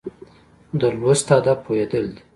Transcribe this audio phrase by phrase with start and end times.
[0.79, 2.21] د لوست هدف پوهېدل دي.